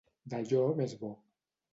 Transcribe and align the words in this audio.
D'allò 0.33 0.61
més 0.79 0.95
bo. 1.03 1.11